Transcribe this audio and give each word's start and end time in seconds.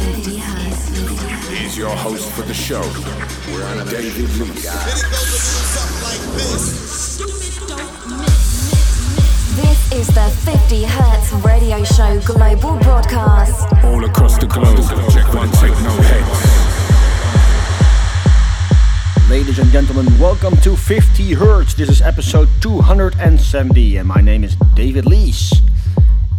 He's 0.00 1.76
your 1.76 1.94
host 1.94 2.30
for 2.32 2.40
the 2.42 2.54
show, 2.54 2.80
We're 3.52 3.64
on 3.64 3.86
David 3.86 4.34
Lee. 4.38 4.46
This 9.56 9.92
is 9.92 10.06
the 10.08 10.30
50 10.46 10.84
Hertz 10.84 11.32
radio 11.44 11.84
show 11.84 12.18
global 12.20 12.78
broadcast. 12.78 13.70
All 13.84 14.02
across 14.06 14.38
the 14.38 14.46
globe, 14.46 14.78
check 15.12 15.34
one, 15.34 15.50
take 15.52 15.78
no 15.82 15.90
heads. 15.90 16.70
Ladies 19.28 19.58
and 19.58 19.70
gentlemen, 19.70 20.06
welcome 20.18 20.56
to 20.62 20.76
50 20.76 21.34
Hertz. 21.34 21.74
This 21.74 21.90
is 21.90 22.00
episode 22.00 22.48
270, 22.62 23.98
and 23.98 24.08
my 24.08 24.22
name 24.22 24.44
is 24.44 24.56
David 24.74 25.04
Lees. 25.04 25.59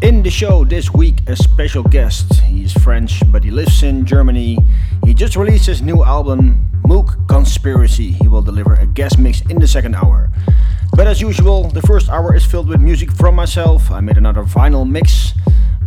In 0.02 0.24
the 0.24 0.32
show 0.32 0.66
this 0.66 0.92
week, 0.92 1.22
a 1.28 1.36
special 1.36 1.84
guest. 1.84 2.42
He 2.42 2.64
is 2.64 2.74
French, 2.74 3.22
but 3.32 3.44
he 3.44 3.52
lives 3.52 3.84
in 3.84 4.04
Germany. 4.04 4.58
He 5.06 5.14
just 5.14 5.36
released 5.36 5.68
his 5.68 5.84
new 5.84 6.04
album, 6.04 6.66
Mook 6.88 7.20
Conspiracy. 7.28 8.12
He 8.12 8.28
will 8.28 8.42
deliver 8.42 8.74
a 8.74 8.88
guest 8.88 9.20
mix 9.20 9.42
in 9.42 9.60
the 9.60 9.68
second 9.68 9.94
hour. 9.94 10.32
But 10.94 11.06
as 11.06 11.22
usual, 11.22 11.70
the 11.70 11.84
first 11.84 12.10
hour 12.10 12.36
is 12.36 12.44
filled 12.44 12.68
with 12.68 12.82
music 12.82 13.12
from 13.12 13.36
myself. 13.36 13.92
I 13.92 14.00
made 14.00 14.18
another 14.18 14.42
vinyl 14.44 14.90
mix. 14.90 15.34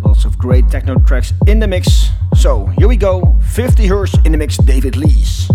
Lots 0.04 0.24
of 0.24 0.38
great 0.38 0.68
techno 0.68 0.94
tracks 1.00 1.32
in 1.48 1.58
the 1.58 1.66
mix. 1.66 2.10
So 2.36 2.66
here 2.78 2.86
we 2.86 2.96
go 2.96 3.36
50 3.50 3.84
Hertz 3.88 4.14
in 4.24 4.30
the 4.30 4.38
mix, 4.38 4.56
David 4.58 4.94
Lees. 4.94 5.50